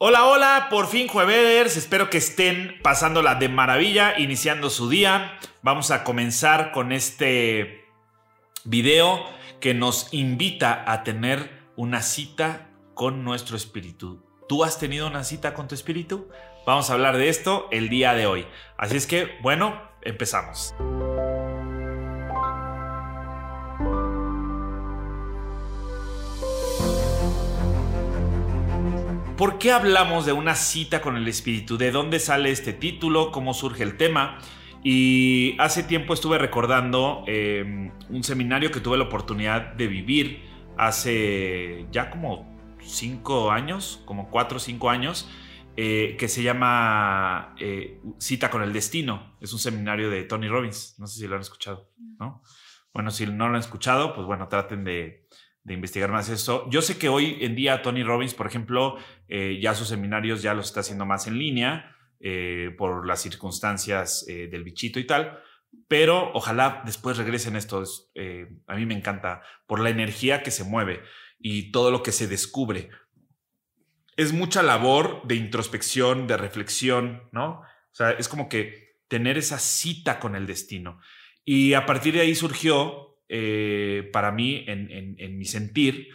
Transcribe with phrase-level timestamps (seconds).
[0.00, 5.36] Hola, hola, por fin jueves, espero que estén pasándola de maravilla, iniciando su día.
[5.60, 7.84] Vamos a comenzar con este
[8.62, 9.24] video
[9.58, 14.24] que nos invita a tener una cita con nuestro espíritu.
[14.48, 16.28] ¿Tú has tenido una cita con tu espíritu?
[16.64, 18.46] Vamos a hablar de esto el día de hoy.
[18.76, 20.76] Así es que, bueno, empezamos.
[29.38, 31.78] ¿Por qué hablamos de una cita con el espíritu?
[31.78, 33.30] ¿De dónde sale este título?
[33.30, 34.40] ¿Cómo surge el tema?
[34.82, 40.42] Y hace tiempo estuve recordando em, un seminario que tuve la oportunidad de vivir
[40.76, 45.30] hace ya como cinco años, como cuatro o cinco años,
[45.76, 49.36] eh, que se llama eh, Cita con el Destino.
[49.40, 50.96] Es un seminario de Tony Robbins.
[50.98, 52.42] No sé si lo han escuchado, ¿no?
[52.92, 55.27] Bueno, si no lo han escuchado, pues bueno, traten de,
[55.68, 56.68] de investigar más eso.
[56.70, 58.96] Yo sé que hoy en día Tony Robbins, por ejemplo,
[59.28, 64.24] eh, ya sus seminarios ya los está haciendo más en línea eh, por las circunstancias
[64.28, 65.38] eh, del bichito y tal,
[65.86, 68.10] pero ojalá después regresen estos.
[68.66, 71.02] a mí me encanta por la energía que se mueve
[71.38, 72.88] y todo lo que se descubre.
[74.16, 77.60] Es mucha labor de introspección, de reflexión, ¿no?
[77.60, 81.00] O sea, es como que tener esa cita con el destino.
[81.44, 86.08] Y a partir de ahí surgió eh, para mí, en, mi sentir,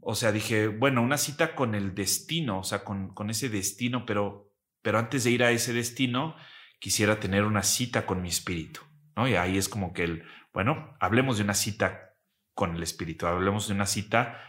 [0.00, 4.04] o sea, dije, bueno, una cita con el destino, o sea, con, con ese destino,
[4.06, 4.52] pero,
[4.82, 6.36] pero antes de ir a ese destino,
[6.78, 8.80] quisiera tener una cita con mi espíritu,
[9.16, 9.28] ¿no?
[9.28, 12.16] Y ahí es como que el, bueno, hablemos de una cita
[12.54, 14.40] con el espíritu, hablemos de una cita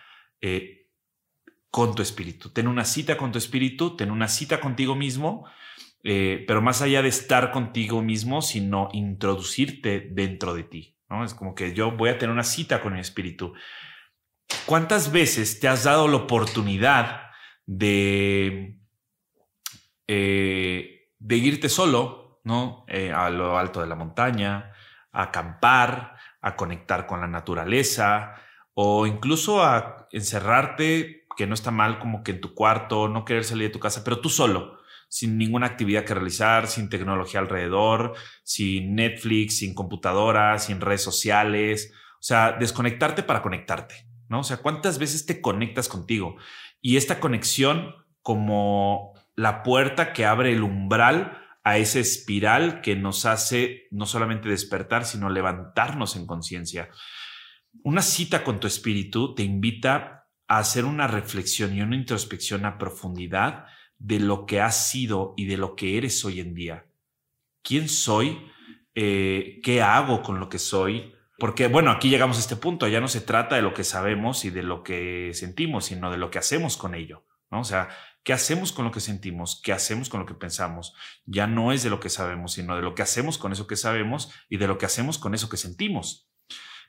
[0.42, 0.90] eh,
[1.70, 2.52] con tu espíritu.
[2.52, 5.46] Ten una cita con tu espíritu, ten una cita contigo mismo,
[6.04, 10.93] eh, pero más allá de estar contigo mismo, sino introducirte dentro de ti.
[11.22, 13.54] Es como que yo voy a tener una cita con mi espíritu.
[14.66, 17.32] ¿Cuántas veces te has dado la oportunidad
[17.66, 18.80] de,
[20.08, 22.86] eh, de irte solo, ¿no?
[22.88, 24.72] Eh, a lo alto de la montaña,
[25.12, 28.36] a acampar, a conectar con la naturaleza
[28.74, 33.44] o incluso a encerrarte, que no está mal como que en tu cuarto, no querer
[33.44, 38.14] salir de tu casa, pero tú solo sin ninguna actividad que realizar, sin tecnología alrededor,
[38.44, 41.94] sin Netflix, sin computadora, sin redes sociales.
[42.16, 44.40] O sea, desconectarte para conectarte, ¿no?
[44.40, 46.38] O sea, ¿cuántas veces te conectas contigo?
[46.82, 53.26] Y esta conexión como la puerta que abre el umbral a esa espiral que nos
[53.26, 56.90] hace no solamente despertar, sino levantarnos en conciencia.
[57.84, 62.78] Una cita con tu espíritu te invita a hacer una reflexión y una introspección a
[62.78, 63.66] profundidad
[64.00, 66.86] de lo que has sido y de lo que eres hoy en día.
[67.62, 68.40] ¿Quién soy?
[68.96, 71.14] Eh, ¿Qué hago con lo que soy?
[71.40, 74.46] Porque, bueno, aquí llegamos a este punto, ya no se trata de lo que sabemos
[74.46, 77.62] y de lo que sentimos, sino de lo que hacemos con ello, ¿no?
[77.62, 77.90] O sea,
[78.24, 79.60] ¿qué hacemos con lo que sentimos?
[79.64, 80.96] ¿Qué hacemos con lo que pensamos?
[81.26, 83.76] Ya no es de lo que sabemos, sino de lo que hacemos con eso que
[83.76, 86.30] sabemos y de lo que hacemos con eso que sentimos.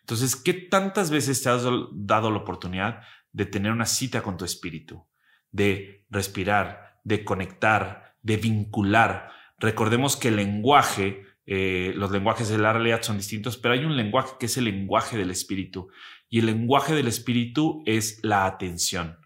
[0.00, 3.00] Entonces, ¿qué tantas veces te has dado la oportunidad
[3.32, 5.06] de tener una cita con tu espíritu?
[5.50, 9.30] De respirar, de conectar, de vincular.
[9.58, 13.96] Recordemos que el lenguaje, eh, los lenguajes de la realidad son distintos, pero hay un
[13.96, 15.88] lenguaje que es el lenguaje del espíritu.
[16.28, 19.18] Y el lenguaje del espíritu es la atención.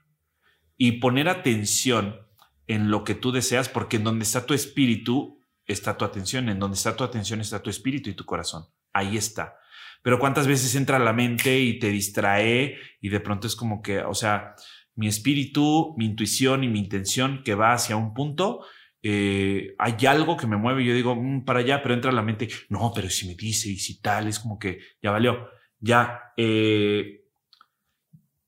[0.77, 2.21] Y poner atención
[2.67, 6.59] en lo que tú deseas, porque en donde está tu espíritu está tu atención, en
[6.59, 8.67] donde está tu atención está tu espíritu y tu corazón.
[8.93, 9.57] Ahí está.
[10.03, 14.01] Pero cuántas veces entra la mente y te distrae y de pronto es como que,
[14.01, 14.55] o sea,
[14.99, 18.67] mi espíritu, mi intuición y mi intención que va hacia un punto,
[19.01, 22.15] eh, hay algo que me mueve y yo digo, mm, para allá, pero entra a
[22.15, 25.51] la mente, no, pero si me dice y si tal, es como que ya valió,
[25.79, 27.25] ya, eh,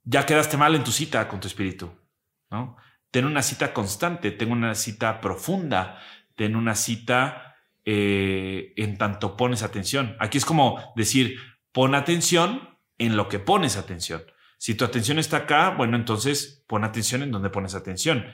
[0.02, 1.88] ya quedaste mal en tu cita con tu espíritu,
[2.50, 2.76] ¿no?
[3.12, 6.02] Ten una cita constante, ten una cita profunda,
[6.34, 10.16] ten una cita eh, en tanto pones atención.
[10.18, 11.38] Aquí es como decir,
[11.70, 14.22] pon atención en lo que pones atención.
[14.60, 18.26] Si tu atención está acá, bueno, entonces pon atención en donde pones atención.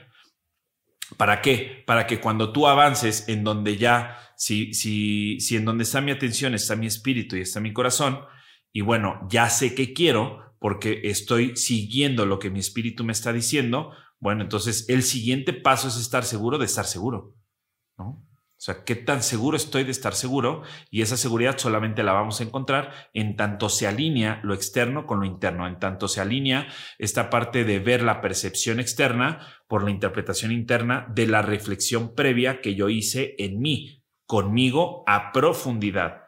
[1.15, 1.85] ¿Para qué?
[1.87, 6.11] Para que cuando tú avances en donde ya, si, si, si en donde está mi
[6.11, 8.19] atención está mi espíritu y está mi corazón,
[8.73, 13.31] y bueno, ya sé qué quiero porque estoy siguiendo lo que mi espíritu me está
[13.31, 17.37] diciendo, bueno, entonces el siguiente paso es estar seguro de estar seguro,
[17.97, 18.26] ¿no?
[18.57, 20.63] O sea, ¿qué tan seguro estoy de estar seguro?
[20.89, 25.19] Y esa seguridad solamente la vamos a encontrar en tanto se alinea lo externo con
[25.19, 26.67] lo interno, en tanto se alinea
[26.97, 32.59] esta parte de ver la percepción externa por la interpretación interna de la reflexión previa
[32.59, 36.23] que yo hice en mí, conmigo a profundidad.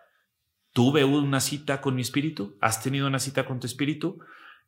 [0.72, 2.60] ¿Tuve una cita con mi espíritu?
[2.62, 4.20] ¿Has tenido una cita con tu espíritu?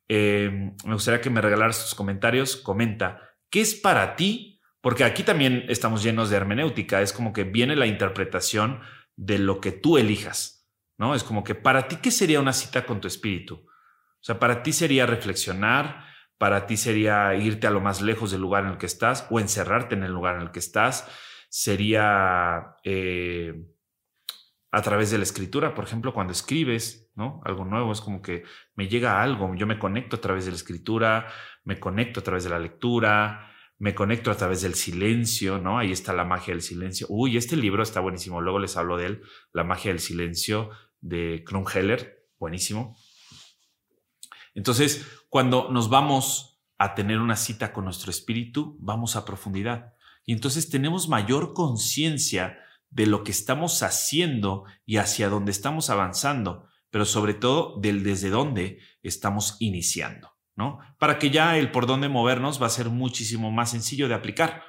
[0.08, 2.56] Eh, me gustaría que me regalaras tus comentarios.
[2.56, 3.20] Comenta,
[3.50, 4.51] ¿qué es para ti
[4.82, 8.80] Porque aquí también estamos llenos de hermenéutica, es como que viene la interpretación
[9.16, 10.68] de lo que tú elijas,
[10.98, 11.14] ¿no?
[11.14, 13.54] Es como que para ti, ¿qué sería una cita con tu espíritu?
[13.54, 16.04] O sea, para ti sería reflexionar,
[16.36, 19.38] para ti sería irte a lo más lejos del lugar en el que estás o
[19.38, 21.08] encerrarte en el lugar en el que estás,
[21.48, 23.54] sería eh,
[24.72, 27.40] a través de la escritura, por ejemplo, cuando escribes, ¿no?
[27.44, 28.42] Algo nuevo, es como que
[28.74, 31.28] me llega algo, yo me conecto a través de la escritura,
[31.62, 33.51] me conecto a través de la lectura,
[33.82, 35.76] me conecto a través del silencio, ¿no?
[35.76, 37.08] Ahí está la magia del silencio.
[37.10, 40.70] Uy, este libro está buenísimo, luego les hablo de él, La magia del silencio
[41.00, 42.96] de Krumheller, buenísimo.
[44.54, 49.94] Entonces, cuando nos vamos a tener una cita con nuestro espíritu, vamos a profundidad.
[50.24, 56.68] Y entonces tenemos mayor conciencia de lo que estamos haciendo y hacia dónde estamos avanzando,
[56.90, 60.31] pero sobre todo del desde dónde estamos iniciando.
[60.56, 60.80] ¿No?
[60.98, 64.62] Para que ya el por dónde movernos va a ser muchísimo más sencillo de aplicar.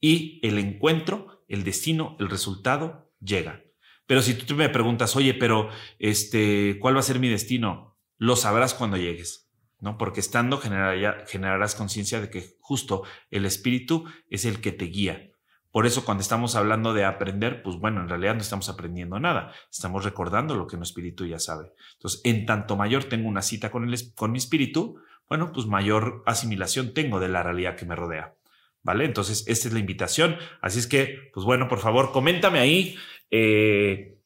[0.00, 3.62] Y el encuentro, el destino, el resultado llega.
[4.06, 5.68] Pero si tú me preguntas, oye, pero
[5.98, 7.98] este, ¿cuál va a ser mi destino?
[8.18, 9.50] Lo sabrás cuando llegues,
[9.80, 9.98] ¿no?
[9.98, 15.32] Porque estando generarás conciencia de que justo el espíritu es el que te guía.
[15.70, 19.52] Por eso cuando estamos hablando de aprender, pues bueno, en realidad no estamos aprendiendo nada,
[19.70, 21.72] estamos recordando lo que nuestro espíritu ya sabe.
[21.94, 24.98] Entonces, en tanto mayor tengo una cita con, el, con mi espíritu,
[25.28, 28.34] bueno, pues mayor asimilación tengo de la realidad que me rodea.
[28.82, 29.04] ¿Vale?
[29.04, 30.36] Entonces, esta es la invitación.
[30.60, 32.96] Así es que, pues bueno, por favor, coméntame ahí.
[33.32, 34.16] Eh,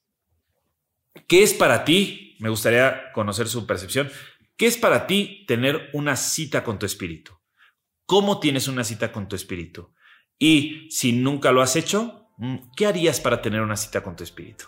[1.26, 2.36] ¿Qué es para ti?
[2.40, 4.10] Me gustaría conocer su percepción.
[4.56, 7.32] ¿Qué es para ti tener una cita con tu espíritu?
[8.04, 9.94] ¿Cómo tienes una cita con tu espíritu?
[10.40, 14.24] Y si nunca lo has hecho, mm, ¿qué harías para tener una cita con tu
[14.24, 14.64] espíritu?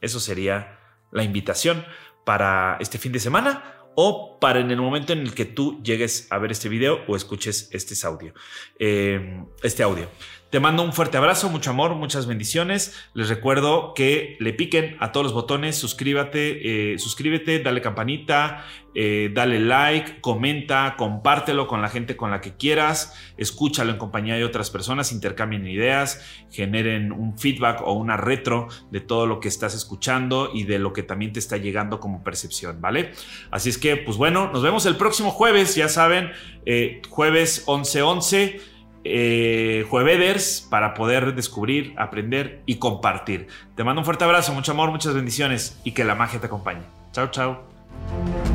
[0.00, 0.78] Eso sería
[1.10, 1.84] la invitación
[2.24, 6.28] para este fin de semana o para en el momento en el que tú llegues
[6.30, 8.34] a ver este video o escuches este audio.
[8.78, 10.08] Eh, este audio.
[10.50, 12.96] Te mando un fuerte abrazo, mucho amor, muchas bendiciones.
[13.12, 18.64] Les recuerdo que le piquen a todos los botones, suscríbete, eh, suscríbete, dale campanita,
[18.94, 24.36] eh, dale like, comenta, compártelo con la gente con la que quieras, escúchalo en compañía
[24.36, 29.48] de otras personas, intercambien ideas, generen un feedback o una retro de todo lo que
[29.48, 33.12] estás escuchando y de lo que también te está llegando como percepción, ¿vale?
[33.50, 36.30] Así es que, pues bueno, nos vemos el próximo jueves, ya saben,
[36.64, 38.77] eh, jueves 11-11
[39.08, 43.48] eh, jueveders para poder descubrir, aprender y compartir.
[43.74, 46.82] Te mando un fuerte abrazo, mucho amor, muchas bendiciones y que la magia te acompañe.
[47.12, 48.47] Chao, chao.